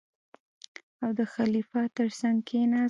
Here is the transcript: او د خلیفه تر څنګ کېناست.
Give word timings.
او 1.03 1.09
د 1.19 1.21
خلیفه 1.33 1.81
تر 1.97 2.09
څنګ 2.19 2.37
کېناست. 2.47 2.79